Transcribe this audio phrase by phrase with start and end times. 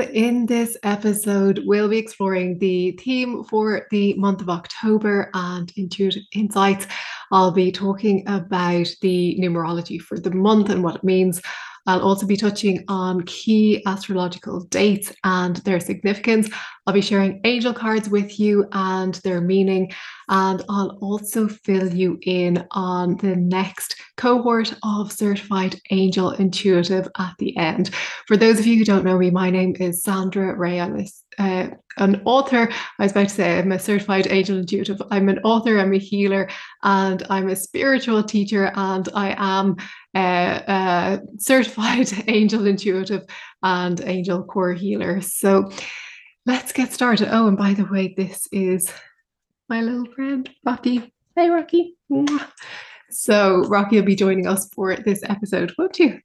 [0.00, 6.22] In this episode, we'll be exploring the theme for the month of October and intuitive
[6.32, 6.86] insights.
[7.30, 11.42] I'll be talking about the numerology for the month and what it means.
[11.86, 16.50] I'll also be touching on key astrological dates and their significance.
[16.86, 19.92] I'll be sharing angel cards with you and their meaning.
[20.28, 27.34] And I'll also fill you in on the next cohort of Certified Angel Intuitive at
[27.38, 27.90] the end.
[28.26, 30.80] For those of you who don't know me, my name is Sandra Ray.
[30.80, 31.06] I'm a,
[31.40, 32.68] uh, an author.
[32.98, 35.00] I was about to say I'm a certified angel intuitive.
[35.10, 36.48] I'm an author, I'm a healer,
[36.82, 39.76] and I'm a spiritual teacher, and I am
[40.14, 43.24] a, a certified angel intuitive
[43.62, 45.20] and angel core healer.
[45.20, 45.70] So
[46.46, 47.28] let's get started.
[47.30, 48.92] Oh, and by the way, this is
[49.68, 51.12] my little friend, Rocky.
[51.36, 51.96] Hey, Rocky.
[53.10, 56.20] So, Rocky will be joining us for this episode, won't you?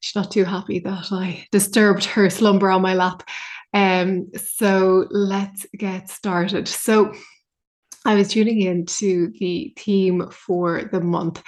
[0.00, 3.22] She's not too happy that I disturbed her slumber on my lap.
[3.72, 6.68] Um, so, let's get started.
[6.68, 7.12] So,
[8.04, 11.42] I was tuning in to the theme for the month.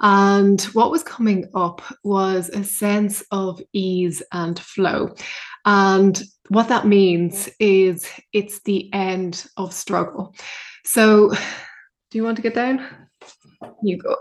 [0.00, 5.14] And what was coming up was a sense of ease and flow.
[5.64, 10.34] And what that means is it's the end of struggle.
[10.84, 11.30] So,
[12.10, 12.84] do you want to get down?
[13.84, 14.16] You go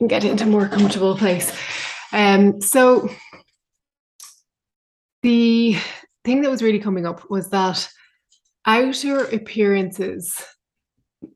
[0.00, 1.54] and get into a more comfortable place.
[2.12, 3.10] Um, so,
[5.22, 5.76] the
[6.24, 7.88] thing that was really coming up was that
[8.66, 10.42] outer appearances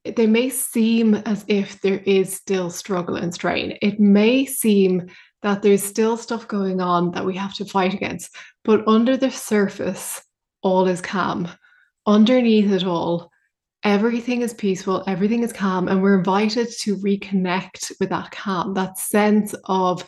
[0.05, 3.79] they may seem as if there is still struggle and strain.
[3.83, 5.09] It may seem
[5.43, 9.31] that there's still stuff going on that we have to fight against, but under the
[9.31, 10.23] surface,
[10.63, 11.49] all is calm.
[12.07, 13.31] Underneath it all,
[13.85, 18.99] everything is peaceful, everything is calm, and we're invited to reconnect with that calm, that
[18.99, 20.05] sense of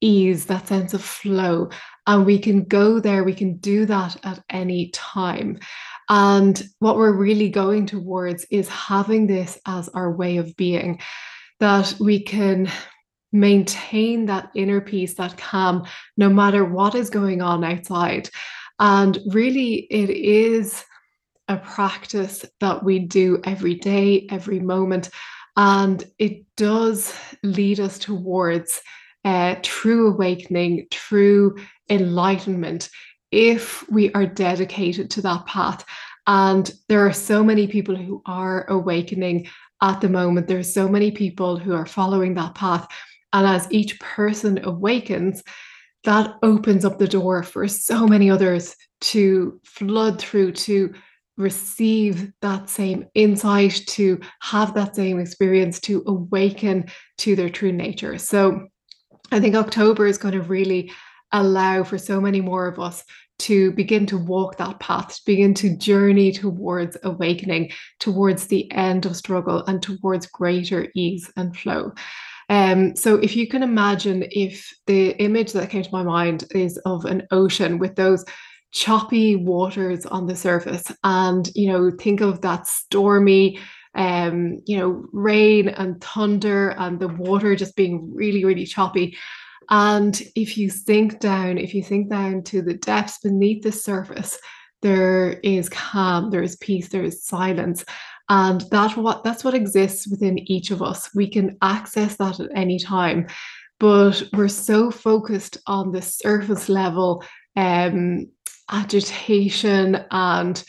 [0.00, 1.68] ease, that sense of flow.
[2.10, 5.60] And we can go there, we can do that at any time.
[6.08, 11.00] And what we're really going towards is having this as our way of being,
[11.60, 12.68] that we can
[13.30, 18.28] maintain that inner peace, that calm, no matter what is going on outside.
[18.80, 20.84] And really, it is
[21.46, 25.10] a practice that we do every day, every moment.
[25.56, 28.82] And it does lead us towards
[29.24, 31.56] uh, true awakening, true
[31.90, 32.88] enlightenment,
[33.30, 35.84] if we are dedicated to that path.
[36.26, 39.48] And there are so many people who are awakening
[39.82, 40.46] at the moment.
[40.46, 42.86] There are so many people who are following that path.
[43.32, 45.42] And as each person awakens,
[46.04, 50.94] that opens up the door for so many others to flood through, to
[51.36, 56.86] receive that same insight, to have that same experience, to awaken
[57.18, 58.18] to their true nature.
[58.18, 58.68] So
[59.32, 60.92] I think October is going to really
[61.32, 63.04] allow for so many more of us
[63.40, 69.06] to begin to walk that path, to begin to journey towards awakening, towards the end
[69.06, 71.92] of struggle, and towards greater ease and flow.
[72.50, 76.76] Um, so if you can imagine if the image that came to my mind is
[76.78, 78.24] of an ocean with those
[78.72, 83.58] choppy waters on the surface and you know think of that stormy
[83.96, 89.16] um you know rain and thunder and the water just being really really choppy
[89.70, 94.38] and if you sink down if you sink down to the depths beneath the surface
[94.82, 97.84] there is calm there is peace there is silence.
[98.30, 101.10] And that what that's what exists within each of us.
[101.14, 103.26] We can access that at any time.
[103.80, 107.24] But we're so focused on the surface level
[107.56, 108.26] um,
[108.70, 110.62] agitation and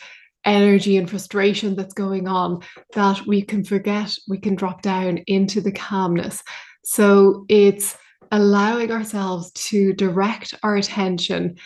[0.44, 2.62] energy and frustration that's going on
[2.94, 6.42] that we can forget, we can drop down into the calmness.
[6.84, 7.96] So it's
[8.32, 11.58] allowing ourselves to direct our attention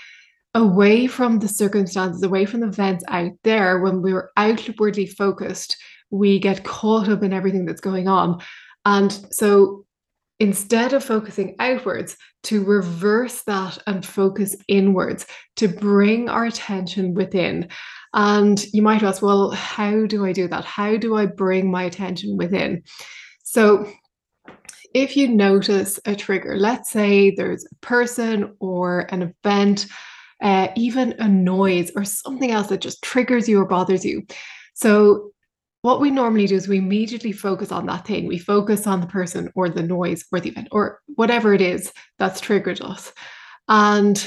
[0.53, 3.81] away from the circumstances, away from the events out there.
[3.81, 5.77] When we're outwardly focused,
[6.09, 8.41] we get caught up in everything that's going on.
[8.85, 9.85] And so
[10.39, 15.25] instead of focusing outwards, to reverse that and focus inwards,
[15.55, 17.67] to bring our attention within.
[18.13, 20.63] And you might ask, well, how do I do that?
[20.63, 22.83] How do I bring my attention within?
[23.43, 23.91] So,
[24.95, 29.87] if you notice a trigger, let's say there's a person or an event,
[30.41, 34.25] uh, even a noise or something else that just triggers you or bothers you.
[34.73, 35.31] So,
[35.81, 38.25] what we normally do is we immediately focus on that thing.
[38.25, 41.91] We focus on the person or the noise or the event or whatever it is
[42.17, 43.13] that's triggered us.
[43.67, 44.25] And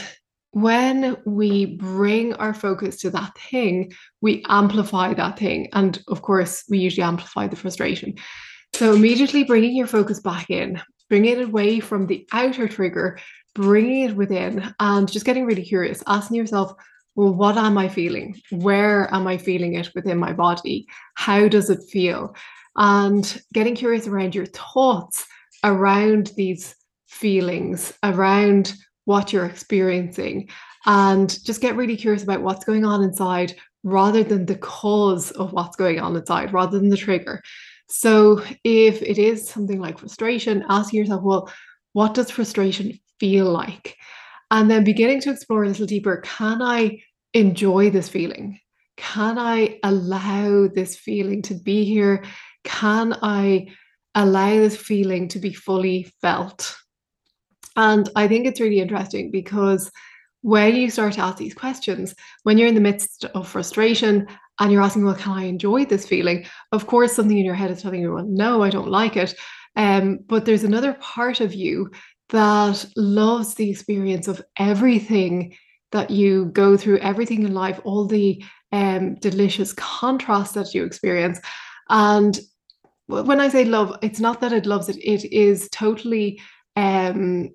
[0.52, 5.68] when we bring our focus to that thing, we amplify that thing.
[5.72, 8.14] And of course, we usually amplify the frustration.
[8.74, 13.18] So, immediately bringing your focus back in, bringing it away from the outer trigger,
[13.54, 16.74] bringing it within, and just getting really curious, asking yourself,
[17.16, 18.40] well, what am I feeling?
[18.50, 20.86] Where am I feeling it within my body?
[21.14, 22.36] How does it feel?
[22.76, 25.26] And getting curious around your thoughts
[25.64, 26.74] around these
[27.08, 28.74] feelings, around
[29.04, 30.48] what you're experiencing,
[30.86, 35.52] and just get really curious about what's going on inside rather than the cause of
[35.52, 37.42] what's going on inside, rather than the trigger.
[37.88, 41.50] So if it is something like frustration, ask yourself, well,
[41.92, 43.96] what does frustration feel like?
[44.50, 47.00] And then beginning to explore a little deeper can I
[47.34, 48.60] enjoy this feeling?
[48.96, 52.24] Can I allow this feeling to be here?
[52.64, 53.68] Can I
[54.14, 56.76] allow this feeling to be fully felt?
[57.76, 59.90] And I think it's really interesting because
[60.42, 64.26] when you start to ask these questions, when you're in the midst of frustration
[64.58, 66.46] and you're asking, well, can I enjoy this feeling?
[66.72, 69.34] Of course, something in your head is telling you, well, no, I don't like it.
[69.76, 71.90] Um, but there's another part of you
[72.30, 75.56] that loves the experience of everything
[75.92, 81.40] that you go through, everything in life, all the um, delicious contrasts that you experience.
[81.88, 82.38] And
[83.06, 86.40] when I say love, it's not that it loves it, it is totally,
[86.76, 87.50] um,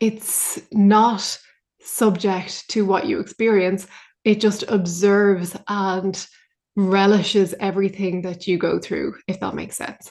[0.00, 1.38] it's not
[1.80, 3.86] subject to what you experience.
[4.24, 6.26] It just observes and
[6.76, 10.10] relishes everything that you go through, if that makes sense.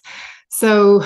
[0.49, 1.03] So,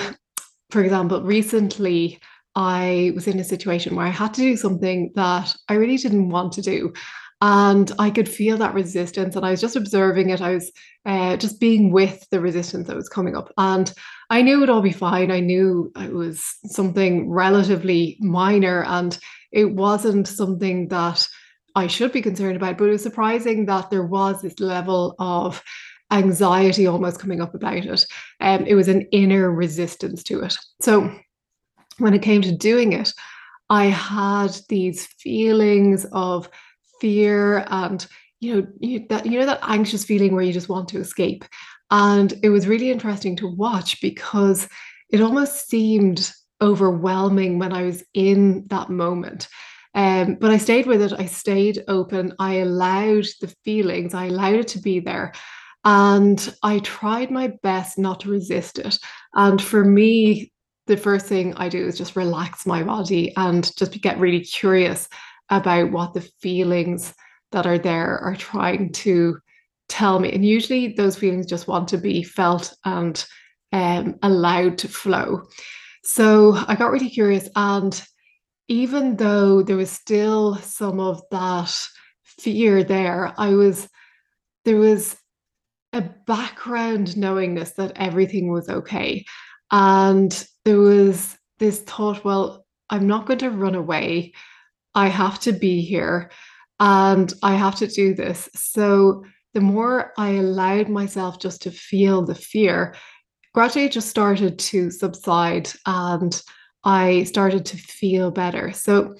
[0.70, 2.20] for example, recently
[2.54, 6.30] I was in a situation where I had to do something that I really didn't
[6.30, 6.92] want to do.
[7.40, 10.40] And I could feel that resistance, and I was just observing it.
[10.40, 10.72] I was
[11.04, 13.52] uh, just being with the resistance that was coming up.
[13.58, 13.92] And
[14.30, 15.30] I knew it would all be fine.
[15.30, 19.18] I knew it was something relatively minor, and
[19.52, 21.26] it wasn't something that
[21.74, 22.78] I should be concerned about.
[22.78, 25.62] But it was surprising that there was this level of
[26.10, 28.06] anxiety almost coming up about it.
[28.40, 30.56] Um, it was an inner resistance to it.
[30.80, 31.12] So
[31.98, 33.12] when it came to doing it,
[33.70, 36.48] I had these feelings of
[37.00, 38.06] fear and
[38.40, 41.44] you know you, that you know that anxious feeling where you just want to escape.
[41.90, 44.68] And it was really interesting to watch because
[45.10, 46.30] it almost seemed
[46.60, 49.48] overwhelming when I was in that moment.
[49.94, 51.12] Um, but I stayed with it.
[51.12, 52.34] I stayed open.
[52.38, 55.32] I allowed the feelings, I allowed it to be there.
[55.84, 58.98] And I tried my best not to resist it.
[59.34, 60.50] And for me,
[60.86, 65.08] the first thing I do is just relax my body and just get really curious
[65.50, 67.14] about what the feelings
[67.52, 69.38] that are there are trying to
[69.88, 70.32] tell me.
[70.32, 73.24] And usually those feelings just want to be felt and
[73.72, 75.42] um, allowed to flow.
[76.02, 77.48] So I got really curious.
[77.56, 78.02] And
[78.68, 81.74] even though there was still some of that
[82.22, 83.88] fear there, I was,
[84.64, 85.16] there was
[85.92, 89.24] a background knowingness that everything was okay.
[89.70, 94.32] And there was this thought, well, I'm not going to run away.
[94.94, 96.30] I have to be here
[96.80, 98.48] and I have to do this.
[98.54, 102.94] So the more I allowed myself just to feel the fear,
[103.52, 106.40] gradually just started to subside and
[106.84, 108.72] I started to feel better.
[108.72, 109.14] So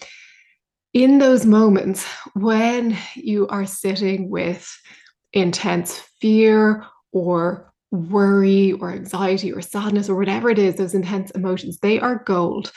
[0.93, 4.71] in those moments when you are sitting with
[5.33, 11.79] intense fear or worry or anxiety or sadness or whatever it is, those intense emotions,
[11.79, 12.73] they are gold.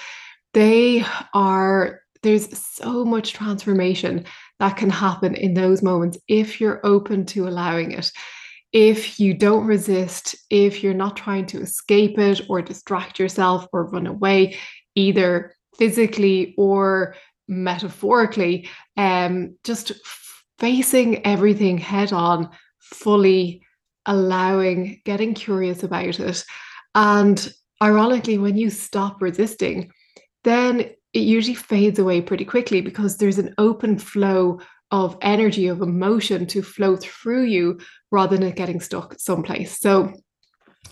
[0.54, 4.26] They are, there's so much transformation
[4.60, 8.12] that can happen in those moments if you're open to allowing it.
[8.74, 13.90] If you don't resist, if you're not trying to escape it or distract yourself or
[13.90, 14.58] run away,
[14.98, 17.16] either physically or
[17.48, 19.92] metaphorically, um, just
[20.60, 22.50] facing everything head on
[22.82, 23.62] fully
[24.06, 26.44] allowing, getting curious about it.
[26.96, 29.92] And ironically, when you stop resisting,
[30.44, 34.60] then it usually fades away pretty quickly because there's an open flow
[34.92, 37.80] of energy, of emotion to flow through you
[38.12, 39.80] rather than it getting stuck someplace.
[39.80, 40.14] So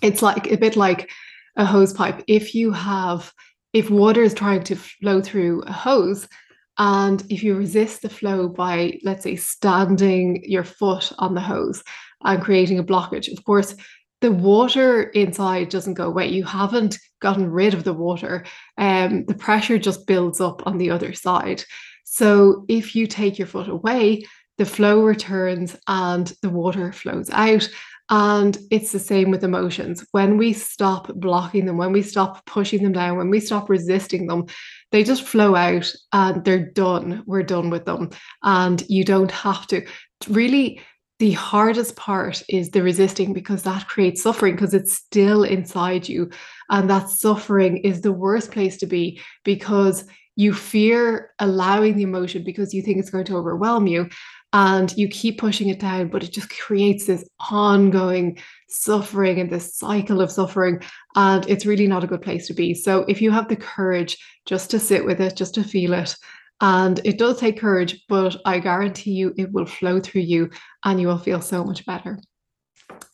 [0.02, 1.10] it's like a bit like
[1.56, 2.24] a hose pipe.
[2.28, 3.32] If you have,
[3.76, 6.30] if water is trying to flow through a hose,
[6.78, 11.84] and if you resist the flow by, let's say, standing your foot on the hose,
[12.24, 13.30] and creating a blockage.
[13.38, 13.76] Of course,
[14.22, 16.30] the water inside doesn't go away.
[16.30, 18.46] You haven't gotten rid of the water.
[18.78, 21.62] Um, the pressure just builds up on the other side.
[22.06, 24.24] So if you take your foot away,
[24.58, 27.68] the flow returns and the water flows out.
[28.10, 30.06] And it's the same with emotions.
[30.12, 34.28] When we stop blocking them, when we stop pushing them down, when we stop resisting
[34.28, 34.46] them,
[34.92, 37.24] they just flow out and they're done.
[37.26, 38.12] We're done with them.
[38.44, 39.86] And you don't have to
[40.28, 40.82] really
[41.20, 46.30] the hardest part is the resisting because that creates suffering because it's still inside you.
[46.70, 50.04] And that suffering is the worst place to be because
[50.36, 54.10] you fear allowing the emotion because you think it's going to overwhelm you.
[54.56, 59.76] And you keep pushing it down, but it just creates this ongoing suffering and this
[59.76, 60.80] cycle of suffering.
[61.18, 62.74] And it's really not a good place to be.
[62.74, 66.16] So if you have the courage just to sit with it, just to feel it,
[66.62, 70.50] and it does take courage, but I guarantee you it will flow through you
[70.86, 72.18] and you will feel so much better.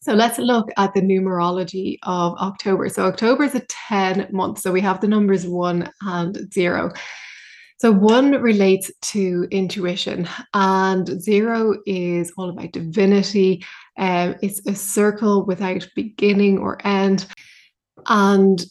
[0.01, 2.87] So let's look at the numerology of October.
[2.89, 4.59] So October is a 10 month.
[4.59, 6.91] So we have the numbers one and zero.
[7.81, 13.65] So one relates to intuition, and zero is all about divinity.
[13.97, 17.25] Um, it's a circle without beginning or end.
[18.05, 18.63] And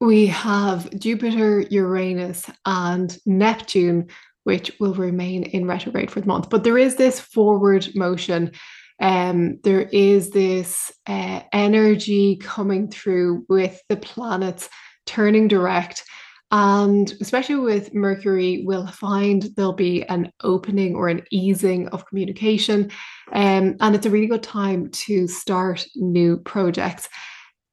[0.00, 4.06] we have Jupiter, Uranus, and Neptune,
[4.44, 6.48] which will remain in retrograde for the month.
[6.48, 8.52] But there is this forward motion.
[9.00, 14.68] Um, there is this uh, energy coming through with the planets
[15.04, 16.04] turning direct
[16.52, 22.90] and especially with Mercury, we'll find there'll be an opening or an easing of communication.
[23.32, 27.08] Um, and it's a really good time to start new projects.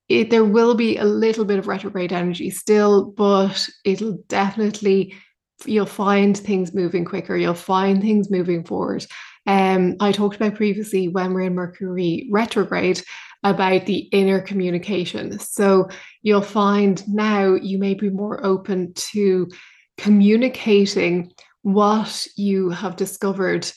[0.07, 5.13] It, there will be a little bit of retrograde energy still, but it'll definitely,
[5.65, 7.35] you'll find things moving quicker.
[7.35, 9.05] You'll find things moving forward.
[9.45, 13.03] Um, I talked about previously when we're in Mercury retrograde
[13.43, 15.39] about the inner communication.
[15.39, 15.89] So
[16.21, 19.49] you'll find now you may be more open to
[19.97, 21.31] communicating
[21.61, 23.69] what you have discovered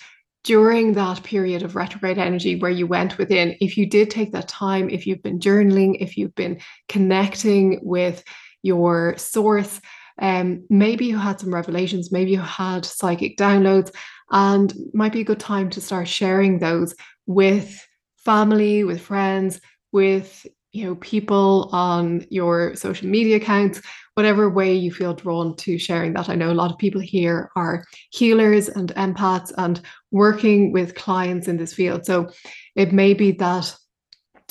[0.45, 3.57] during that period of retrograde energy where you went within.
[3.61, 8.25] If you did take that time, if you've been journaling, if you've been connecting with
[8.63, 9.81] your source,
[10.21, 13.95] um, maybe you had some revelations, maybe you had psychic downloads,
[14.31, 16.95] and might be a good time to start sharing those
[17.27, 17.85] with
[18.25, 19.61] family, with friends,
[19.93, 23.83] with you know people on your social media accounts
[24.15, 26.29] whatever way you feel drawn to sharing that.
[26.29, 31.49] I know a lot of people here are healers and empaths and working with clients
[31.49, 32.05] in this field.
[32.05, 32.31] So
[32.77, 33.75] it may be that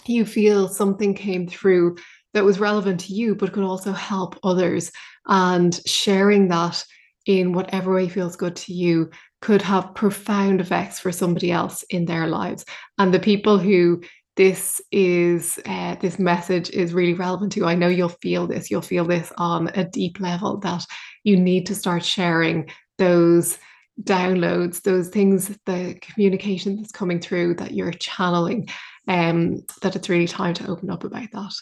[0.06, 1.98] you feel something came through
[2.34, 4.92] that was relevant to you but could also help others.
[5.28, 6.84] And sharing that
[7.28, 9.12] in whatever way feels good to you
[9.42, 12.66] could have profound effects for somebody else in their lives.
[12.98, 14.02] And the people who
[14.38, 17.66] this is uh, this message is really relevant to.
[17.66, 18.72] I know you'll feel this.
[18.72, 20.86] You'll feel this on a deep level that
[21.24, 23.58] you need to start sharing those
[24.04, 28.70] downloads, those things, the communication that's coming through that you're channeling.
[29.08, 31.54] Um, that it's really time to open up about that.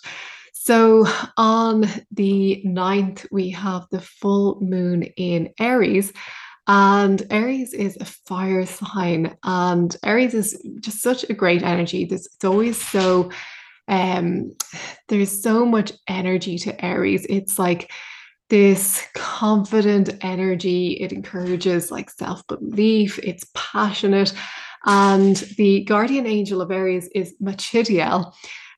[0.53, 1.07] So
[1.37, 6.11] on the 9th, we have the full moon in Aries.
[6.71, 12.03] And Aries is a fire sign, and Aries is just such a great energy.
[12.03, 13.31] It's always so
[13.87, 14.55] um
[15.07, 17.25] there's so much energy to Aries.
[17.27, 17.91] It's like
[18.49, 20.91] this confident energy.
[21.01, 24.31] It encourages like self-belief, it's passionate.
[24.85, 28.31] And the guardian angel of Aries is Machidiel.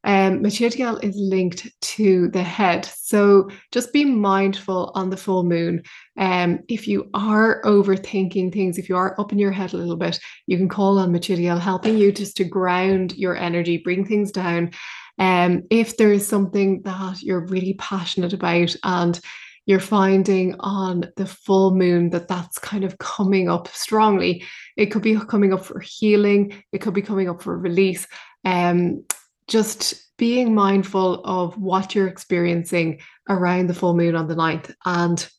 [0.04, 2.86] Um, Machidiel is linked to the head.
[2.86, 5.84] So just be mindful on the full moon.
[6.18, 9.98] Um, if you are overthinking things, if you are up in your head a little
[9.98, 14.32] bit, you can call on Machidiel helping you just to ground your energy, bring things
[14.32, 14.72] down.
[15.20, 19.20] Um, if there is something that you're really passionate about and
[19.66, 24.44] you're finding on the full moon that that's kind of coming up strongly.
[24.76, 28.08] It could be coming up for healing, it could be coming up for release.
[28.44, 29.06] Um,
[29.52, 34.74] just being mindful of what you're experiencing around the full moon on the 9th.
[34.86, 35.30] And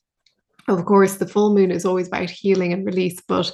[0.67, 3.51] of course, the full moon is always about healing and release, but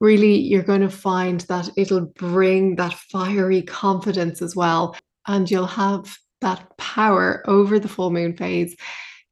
[0.00, 4.94] really you're going to find that it'll bring that fiery confidence as well.
[5.26, 8.76] And you'll have that power over the full moon phase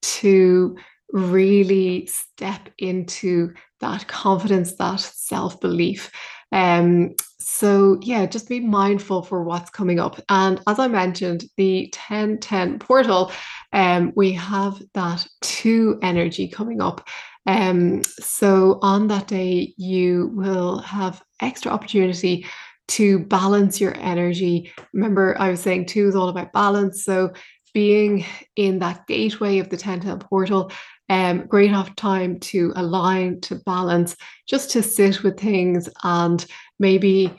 [0.01, 0.75] to
[1.11, 6.11] really step into that confidence, that self belief.
[6.51, 10.21] Um, so yeah, just be mindful for what's coming up.
[10.29, 13.33] And as I mentioned, the 1010 portal,
[13.73, 17.07] um, we have that two energy coming up.
[17.47, 22.47] Um, so on that day, you will have extra opportunity
[22.89, 24.73] to balance your energy.
[24.93, 27.05] Remember, I was saying two is all about balance.
[27.05, 27.33] So
[27.75, 28.25] being
[28.57, 30.71] in that gateway of the 1010 portal,
[31.13, 34.17] um, great enough time to align, to balance,
[34.49, 36.47] just to sit with things and
[36.79, 37.31] maybe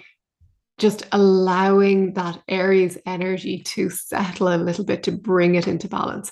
[0.78, 6.32] just allowing that Aries energy to settle a little bit to bring it into balance.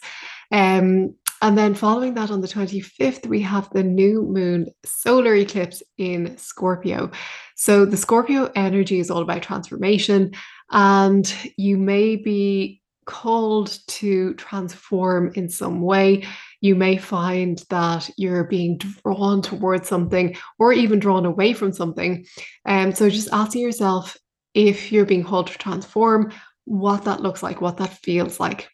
[0.51, 5.81] Um, and then following that on the 25th, we have the new moon solar eclipse
[5.97, 7.09] in Scorpio.
[7.55, 10.33] So the Scorpio energy is all about transformation,
[10.69, 16.23] and you may be called to transform in some way.
[16.61, 22.25] You may find that you're being drawn towards something or even drawn away from something.
[22.65, 24.15] Um, so just asking yourself
[24.53, 26.31] if you're being called to transform,
[26.65, 28.69] what that looks like, what that feels like.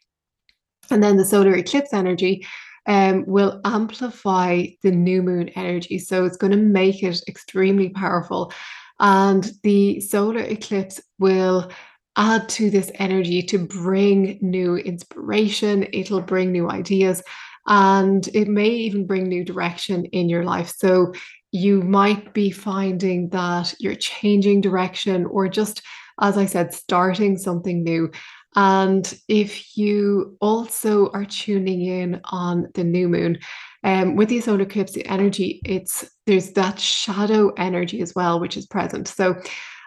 [0.90, 2.46] And then the solar eclipse energy
[2.86, 6.00] um, will amplify the new moon energy.
[6.00, 8.54] So it's going to make it extremely powerful.
[9.00, 11.70] And the solar eclipse will
[12.18, 17.22] add to this energy to bring new inspiration, it'll bring new ideas,
[17.68, 20.74] and it may even bring new direction in your life.
[20.78, 21.14] So
[21.52, 25.82] you might be finding that you're changing direction or just,
[26.22, 28.12] as I said, starting something new.
[28.56, 33.40] And if you also are tuning in on the new moon,
[33.84, 38.58] um, with the solar eclipse, the energy, it's there's that shadow energy as well, which
[38.58, 39.08] is present.
[39.08, 39.36] So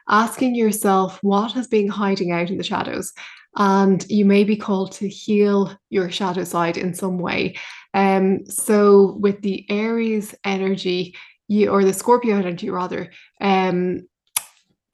[0.09, 3.13] asking yourself what has been hiding out in the shadows.
[3.57, 7.57] And you may be called to heal your shadow side in some way.
[7.95, 11.17] Um, so with the Aries energy,
[11.49, 14.07] you or the Scorpio energy rather, um,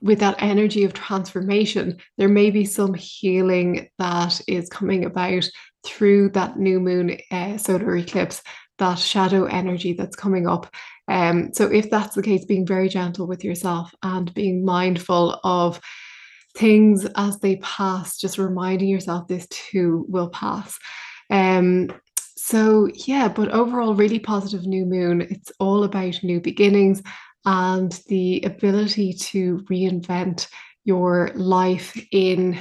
[0.00, 5.48] with that energy of transformation, there may be some healing that is coming about
[5.84, 8.42] through that new moon uh, solar eclipse,
[8.78, 10.72] that shadow energy that's coming up.
[11.08, 15.80] Um, so, if that's the case, being very gentle with yourself and being mindful of
[16.56, 20.78] things as they pass, just reminding yourself this too will pass.
[21.30, 21.90] Um,
[22.36, 25.20] so, yeah, but overall, really positive new moon.
[25.22, 27.02] It's all about new beginnings
[27.44, 30.48] and the ability to reinvent
[30.84, 32.58] your life in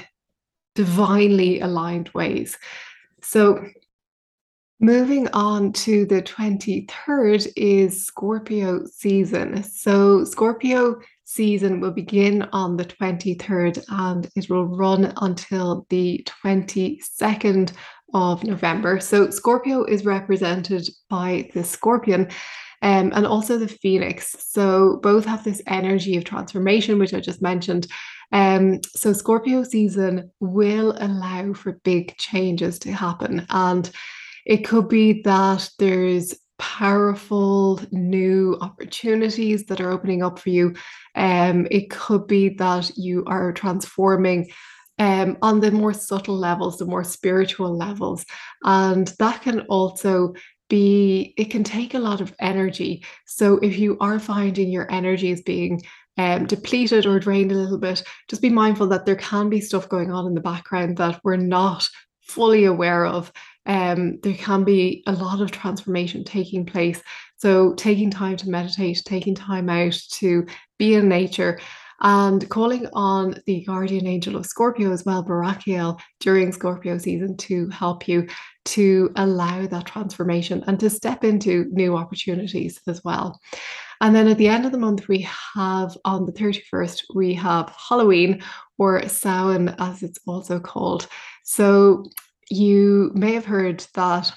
[0.74, 2.58] divinely aligned ways.
[3.22, 3.64] So,
[4.80, 9.64] moving on to the 23rd is Scorpio season.
[9.64, 17.74] So, Scorpio season will begin on the 23rd and it will run until the 22nd
[18.14, 19.00] of November.
[19.00, 22.30] So, Scorpio is represented by the scorpion
[22.82, 24.36] um, and also the phoenix.
[24.40, 27.88] So both have this energy of transformation, which I just mentioned.
[28.32, 33.46] Um, so Scorpio season will allow for big changes to happen.
[33.50, 33.90] And
[34.46, 40.74] it could be that there's powerful new opportunities that are opening up for you.
[41.16, 44.50] Um, it could be that you are transforming
[44.98, 48.26] um, on the more subtle levels, the more spiritual levels.
[48.64, 50.34] And that can also
[50.70, 55.30] be it can take a lot of energy so if you are finding your energy
[55.30, 55.82] is being
[56.18, 59.88] um, depleted or drained a little bit just be mindful that there can be stuff
[59.90, 61.88] going on in the background that we're not
[62.22, 63.32] fully aware of
[63.66, 67.02] um, there can be a lot of transformation taking place
[67.38, 70.46] so taking time to meditate taking time out to
[70.78, 71.60] be in nature
[72.02, 77.70] and calling on the guardian angel of Scorpio as well, Barakiel, during Scorpio season to
[77.70, 78.28] help you
[78.66, 83.40] to allow that transformation and to step into new opportunities as well.
[84.02, 87.74] And then at the end of the month, we have on the 31st, we have
[87.90, 88.44] Halloween
[88.78, 91.08] or Samhain, as it's also called.
[91.44, 92.06] So
[92.50, 94.32] you may have heard that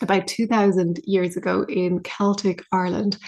[0.00, 3.18] about 2000 years ago in Celtic Ireland,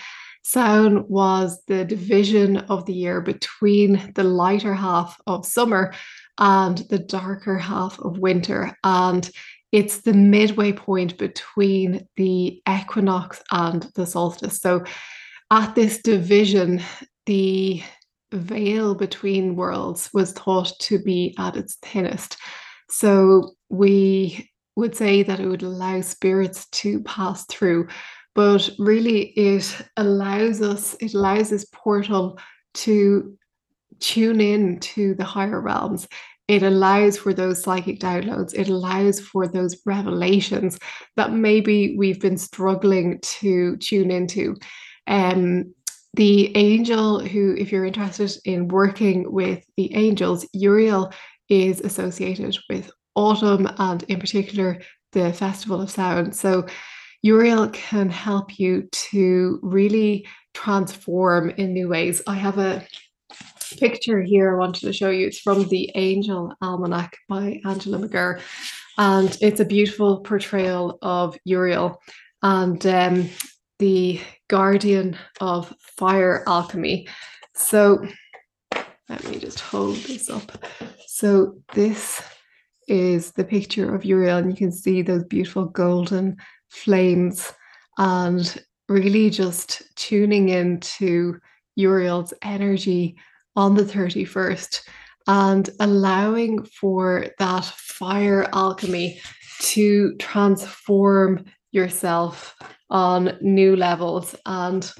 [0.42, 5.94] Samhain was the division of the year between the lighter half of summer
[6.38, 8.76] and the darker half of winter.
[8.84, 9.28] And
[9.72, 14.58] it's the midway point between the equinox and the solstice.
[14.58, 14.84] So
[15.50, 16.82] at this division,
[17.26, 17.82] the
[18.32, 22.36] veil between worlds was thought to be at its thinnest.
[22.90, 27.86] So we would say that it would allow spirits to pass through
[28.34, 32.38] but really it allows us it allows this portal
[32.74, 33.36] to
[34.00, 36.08] tune in to the higher realms.
[36.46, 38.52] It allows for those psychic downloads.
[38.54, 40.78] It allows for those revelations
[41.16, 44.56] that maybe we've been struggling to tune into.
[45.06, 45.74] Um
[46.14, 51.12] the angel who if you're interested in working with the angels uriel
[51.48, 54.78] is associated with autumn and in particular
[55.12, 56.66] the festival of Samhain so
[57.24, 62.20] Uriel can help you to really transform in new ways.
[62.26, 62.86] I have a
[63.78, 65.28] picture here I wanted to show you.
[65.28, 68.42] It's from the Angel Almanac by Angela McGerr.
[68.98, 71.98] And it's a beautiful portrayal of Uriel
[72.42, 73.30] and um,
[73.78, 77.08] the guardian of fire alchemy.
[77.54, 78.06] So
[79.08, 80.64] let me just hold this up.
[81.06, 82.22] So this
[82.88, 86.36] is the picture of Uriel, and you can see those beautiful golden
[86.68, 87.52] flames
[87.98, 91.38] and really just tuning into
[91.76, 93.16] Uriel's energy
[93.56, 94.80] on the 31st
[95.26, 99.20] and allowing for that fire alchemy
[99.60, 102.54] to transform yourself
[102.90, 104.34] on new levels.
[104.44, 104.90] And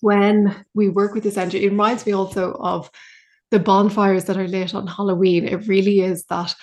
[0.00, 2.90] when we work with this energy, it reminds me also of
[3.50, 5.46] the bonfires that are lit on Halloween.
[5.46, 6.54] It really is that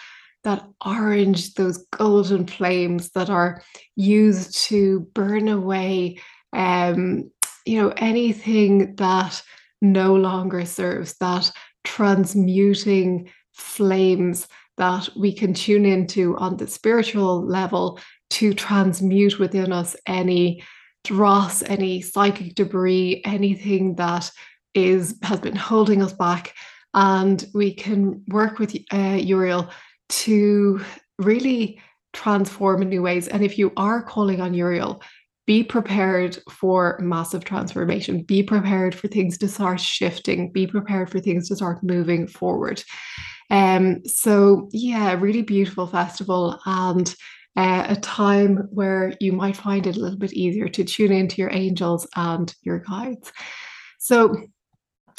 [0.43, 3.61] that orange, those golden flames that are
[3.95, 6.19] used to burn away
[6.53, 7.29] um,
[7.65, 9.41] you know, anything that
[9.81, 11.51] no longer serves, that
[11.83, 14.47] transmuting flames
[14.77, 20.63] that we can tune into on the spiritual level to transmute within us any
[21.03, 24.31] dross, any psychic debris, anything that
[24.73, 26.53] is has been holding us back.
[26.97, 29.69] And we can work with uh, Uriel
[30.09, 30.81] to
[31.19, 31.79] really
[32.13, 33.27] transform in new ways.
[33.27, 35.03] And if you are calling on Uriel,
[35.45, 38.23] be prepared for massive transformation.
[38.23, 40.51] Be prepared for things to start shifting.
[40.51, 42.83] Be prepared for things to start moving forward.
[43.51, 47.15] Um, so yeah, really beautiful festival and
[47.55, 51.43] uh, a time where you might find it a little bit easier to tune into
[51.43, 53.31] your angels and your guides.
[53.99, 54.35] So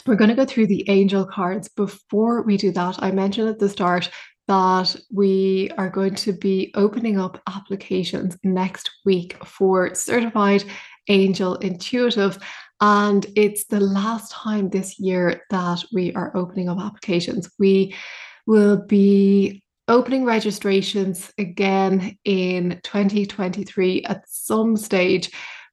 [0.09, 1.68] we're going to go through the angel cards.
[1.68, 4.11] Before we do that, I mentioned at the start
[4.49, 10.64] that we are going to be opening up applications next week for certified
[11.09, 12.38] angel intuitive.
[12.81, 17.51] And it's the last time this year that we are opening up applications.
[17.59, 17.94] We
[18.47, 25.31] will be opening registrations again in 2023 at some stage.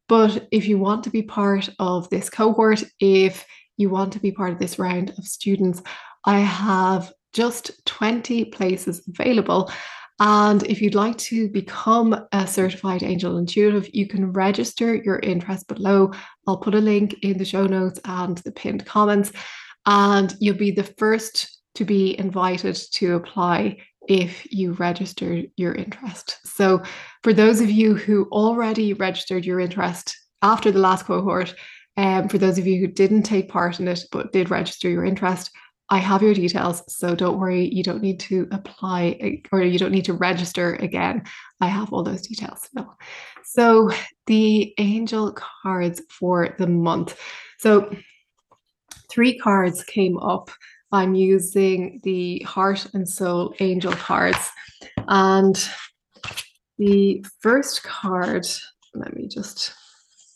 [0.09, 3.45] But if you want to be part of this cohort, if
[3.77, 5.81] you want to be part of this round of students,
[6.25, 9.71] I have just 20 places available.
[10.19, 15.67] And if you'd like to become a certified angel intuitive, you can register your interest
[15.67, 16.13] below.
[16.47, 19.33] I'll put a link in the show notes and the pinned comments,
[19.85, 26.37] and you'll be the first to be invited to apply if you register your interest.
[26.45, 26.81] So,
[27.23, 31.53] for those of you who already registered your interest after the last cohort,
[31.97, 35.05] um, for those of you who didn't take part in it but did register your
[35.05, 35.51] interest,
[35.89, 39.91] I have your details, so don't worry, you don't need to apply or you don't
[39.91, 41.23] need to register again.
[41.61, 42.67] I have all those details.
[42.73, 42.91] No.
[43.43, 43.91] So
[44.25, 47.19] the angel cards for the month.
[47.59, 47.95] So
[49.11, 50.49] three cards came up.
[50.91, 54.49] I'm using the heart and soul angel cards.
[55.07, 55.55] And
[56.79, 58.47] the first card,
[58.95, 59.73] let me just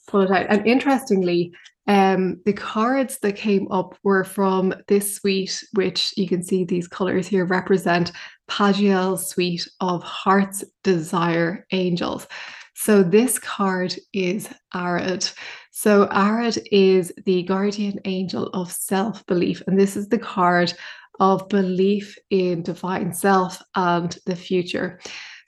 [0.10, 0.48] pull it out.
[0.50, 1.54] And interestingly,
[1.88, 6.88] um, the cards that came up were from this suite, which you can see these
[6.88, 8.12] colors here represent
[8.50, 12.28] Pagiel's suite of Heart's Desire Angels.
[12.76, 15.28] So this card is Arad.
[15.72, 20.74] So Arad is the guardian angel of self belief, and this is the card
[21.19, 25.00] of belief in divine self and the future.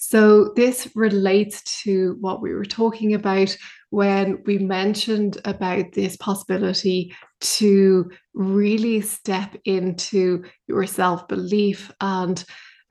[0.03, 3.55] So this relates to what we were talking about
[3.91, 12.43] when we mentioned about this possibility to really step into your self belief and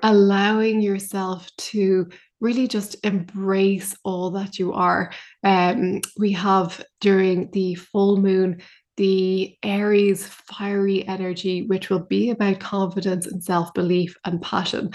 [0.04, 5.10] allowing yourself to really just embrace all that you are.
[5.42, 8.62] Um, we have during the full moon
[8.96, 14.92] the Aries fiery energy, which will be about confidence and self belief and passion.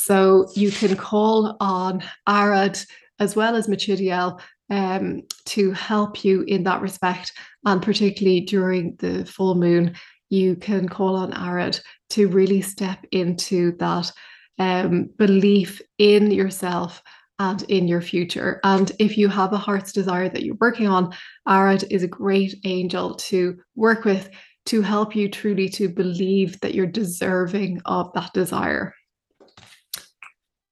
[0.00, 2.78] So you can call on Arad
[3.18, 7.32] as well as Machidiel um, to help you in that respect.
[7.66, 9.96] And particularly during the full moon,
[10.30, 11.80] you can call on Arad
[12.10, 14.12] to really step into that
[14.60, 17.02] um, belief in yourself
[17.40, 18.60] and in your future.
[18.62, 21.12] And if you have a heart's desire that you're working on,
[21.48, 24.30] Arad is a great angel to work with
[24.66, 28.94] to help you truly to believe that you're deserving of that desire.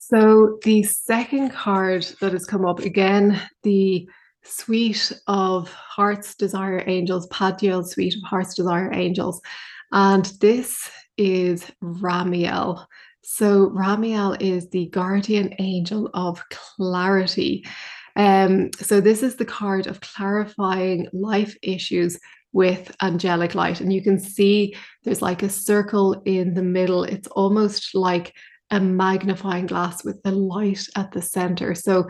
[0.09, 4.09] So the second card that has come up again, the
[4.45, 9.41] suite of Heart's Desire Angels, Pagiel's suite of Heart's Desire Angels.
[9.91, 12.87] And this is Ramiel.
[13.25, 17.67] So Ramiel is the guardian angel of clarity.
[18.15, 22.17] Um, so this is the card of clarifying life issues
[22.53, 23.81] with angelic light.
[23.81, 27.03] And you can see there's like a circle in the middle.
[27.03, 28.37] It's almost like
[28.71, 31.75] a magnifying glass with the light at the center.
[31.75, 32.09] So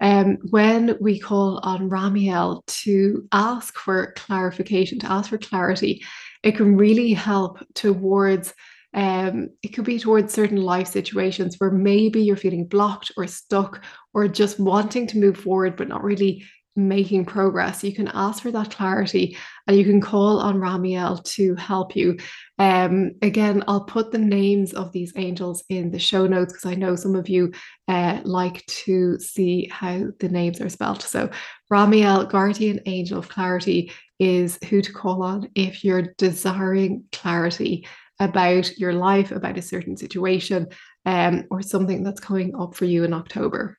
[0.00, 6.02] um, when we call on Ramiel to ask for clarification, to ask for clarity,
[6.42, 8.54] it can really help towards.
[8.94, 13.82] Um, it could be towards certain life situations where maybe you're feeling blocked or stuck
[14.14, 18.50] or just wanting to move forward, but not really making progress, you can ask for
[18.50, 19.36] that clarity
[19.66, 22.18] and you can call on Ramiel to help you.
[22.58, 26.74] Um, again, I'll put the names of these angels in the show notes because I
[26.74, 27.52] know some of you
[27.88, 31.02] uh, like to see how the names are spelled.
[31.02, 31.30] So,
[31.72, 37.86] Ramiel, guardian angel of clarity, is who to call on if you're desiring clarity
[38.18, 40.68] about your life, about a certain situation,
[41.04, 43.78] um, or something that's coming up for you in October.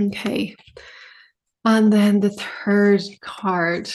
[0.00, 0.54] Okay.
[1.64, 3.90] And then the third card.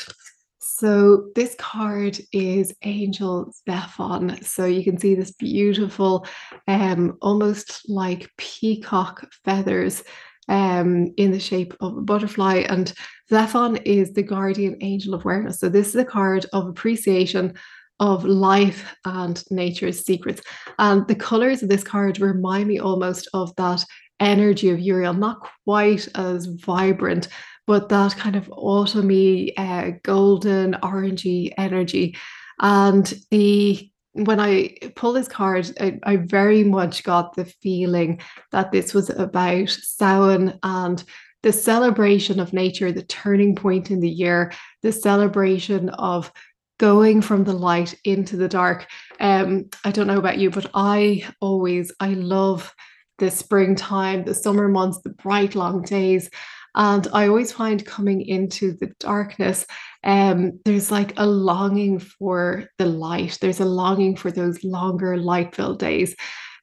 [0.60, 4.44] So this card is Angel Zephon.
[4.44, 6.26] So you can see this beautiful,
[6.68, 10.04] um, almost like peacock feathers
[10.48, 12.66] um, in the shape of a butterfly.
[12.70, 12.94] And
[13.30, 15.60] Zephon is the guardian angel of awareness.
[15.60, 17.54] So this is a card of appreciation
[18.00, 20.42] of life and nature's secrets.
[20.80, 23.84] And the colors of this card remind me almost of that
[24.20, 27.28] energy of Uriel, not quite as vibrant,
[27.68, 32.18] but that kind of autumny, uh, golden, orangey energy.
[32.60, 38.20] And the when I pull this card, I, I, very much got the feeling
[38.52, 41.04] that this was about Samhain and
[41.44, 46.32] the celebration of nature, the turning point in the year, the celebration of
[46.80, 48.88] going from the light into the dark.
[49.20, 52.74] Um, I don't know about you, but I always I love
[53.20, 56.30] the springtime, the summer months, the bright long days.
[56.78, 59.66] And I always find coming into the darkness,
[60.04, 63.40] um, there's like a longing for the light.
[63.42, 66.16] There's a longing for those longer light filled days.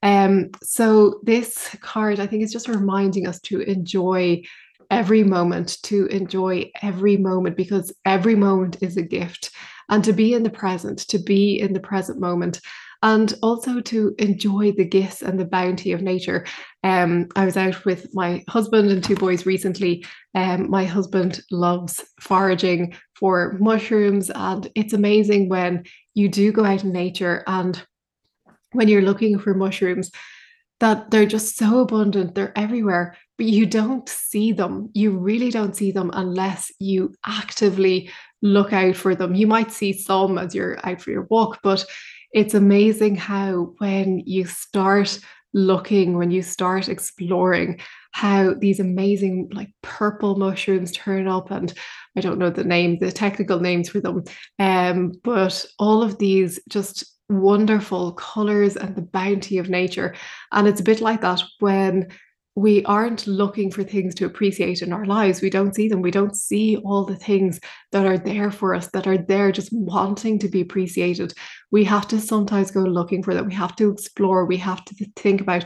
[0.04, 4.44] Um, so this card, I think, is just reminding us to enjoy
[4.88, 9.50] every moment, to enjoy every moment because every moment is a gift.
[9.88, 12.60] And to be in the present, to be in the present moment
[13.04, 16.46] and also to enjoy the gifts and the bounty of nature.
[16.82, 20.06] Um, I was out with my husband and two boys recently.
[20.34, 26.82] Um, my husband loves foraging for mushrooms, and it's amazing when you do go out
[26.82, 27.80] in nature and
[28.72, 30.10] when you're looking for mushrooms
[30.80, 34.90] that they're just so abundant, they're everywhere, but you don't see them.
[34.94, 38.10] You really don't see them unless you actively
[38.42, 39.34] look out for them.
[39.34, 41.86] You might see some as you're out for your walk, but
[42.34, 45.18] it's amazing how when you start
[45.54, 51.72] looking, when you start exploring, how these amazing like purple mushrooms turn up and
[52.16, 54.24] I don't know the name, the technical names for them.
[54.58, 60.14] Um, but all of these just wonderful colors and the bounty of nature.
[60.52, 62.08] And it's a bit like that when
[62.56, 65.42] we aren't looking for things to appreciate in our lives.
[65.42, 66.02] We don't see them.
[66.02, 67.58] We don't see all the things
[67.90, 71.34] that are there for us, that are there just wanting to be appreciated.
[71.72, 73.46] We have to sometimes go looking for them.
[73.46, 74.44] We have to explore.
[74.44, 75.64] We have to think about,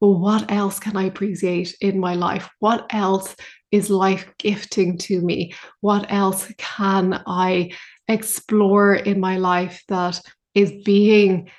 [0.00, 2.48] well, what else can I appreciate in my life?
[2.60, 3.36] What else
[3.70, 5.52] is life gifting to me?
[5.80, 7.72] What else can I
[8.08, 10.20] explore in my life that
[10.54, 11.50] is being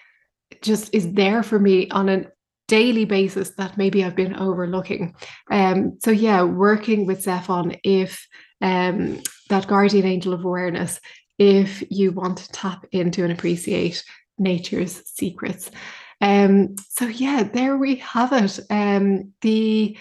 [0.61, 2.27] just is there for me on an
[2.71, 5.13] daily basis that maybe I've been overlooking.
[5.51, 8.25] Um, so yeah, working with Zephon, if
[8.61, 11.01] um, that guardian angel of awareness,
[11.37, 14.03] if you want to tap into and appreciate
[14.37, 15.69] nature's secrets.
[16.21, 18.59] Um, so yeah, there we have it.
[18.69, 19.97] Um, the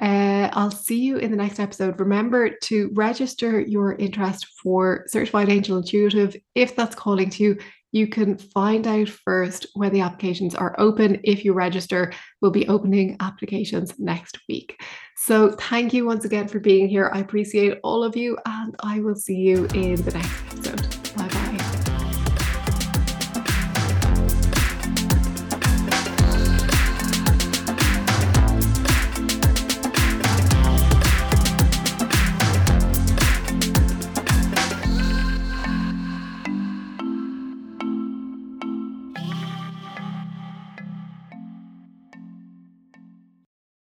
[0.00, 2.00] uh, I'll see you in the next episode.
[2.00, 7.58] Remember to register your interest for Certified Angel Intuitive if that's calling to you.
[7.94, 11.20] You can find out first when the applications are open.
[11.22, 14.82] If you register, we'll be opening applications next week.
[15.16, 17.08] So, thank you once again for being here.
[17.14, 20.93] I appreciate all of you, and I will see you in the next episode.